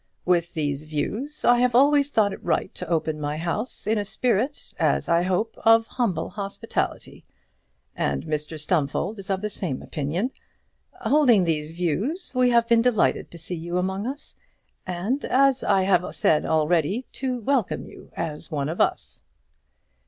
With 0.25 0.55
these 0.55 0.85
views 0.85 1.45
I 1.45 1.59
have 1.59 1.75
always 1.75 2.09
thought 2.09 2.33
it 2.33 2.43
right 2.43 2.73
to 2.73 2.89
open 2.89 3.21
my 3.21 3.37
house 3.37 3.85
in 3.85 3.99
a 3.99 4.03
spirit, 4.03 4.73
as 4.79 5.07
I 5.07 5.21
hope, 5.21 5.55
of 5.63 5.85
humble 5.85 6.29
hospitality; 6.29 7.23
and 7.95 8.25
Mr 8.25 8.59
Stumfold 8.59 9.19
is 9.19 9.29
of 9.29 9.41
the 9.41 9.49
same 9.51 9.83
opinion. 9.83 10.31
Holding 11.01 11.43
these 11.43 11.73
views, 11.73 12.31
we 12.33 12.49
have 12.49 12.67
been 12.67 12.81
delighted 12.81 13.29
to 13.29 13.37
see 13.37 13.53
you 13.53 13.77
among 13.77 14.07
us, 14.07 14.33
and, 14.87 15.23
as 15.23 15.63
I 15.63 15.83
have 15.83 16.15
said 16.15 16.47
already, 16.47 17.05
to 17.11 17.39
welcome 17.39 17.85
you 17.85 18.11
as 18.17 18.49
one 18.49 18.69
of 18.69 18.81
us." 18.81 19.21